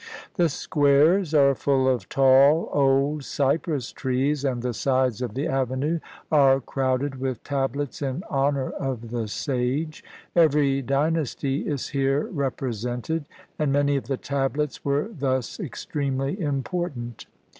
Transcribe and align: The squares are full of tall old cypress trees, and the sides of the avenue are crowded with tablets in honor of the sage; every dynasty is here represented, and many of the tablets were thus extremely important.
The 0.33 0.49
squares 0.49 1.31
are 1.35 1.53
full 1.53 1.87
of 1.87 2.09
tall 2.09 2.69
old 2.73 3.23
cypress 3.23 3.91
trees, 3.91 4.43
and 4.43 4.63
the 4.63 4.73
sides 4.73 5.21
of 5.21 5.35
the 5.35 5.45
avenue 5.47 5.99
are 6.31 6.59
crowded 6.59 7.19
with 7.19 7.43
tablets 7.43 8.01
in 8.01 8.23
honor 8.27 8.71
of 8.71 9.11
the 9.11 9.27
sage; 9.27 10.03
every 10.35 10.81
dynasty 10.81 11.67
is 11.67 11.89
here 11.89 12.25
represented, 12.31 13.25
and 13.59 13.71
many 13.71 13.95
of 13.95 14.07
the 14.07 14.17
tablets 14.17 14.83
were 14.83 15.07
thus 15.13 15.59
extremely 15.59 16.41
important. 16.41 17.27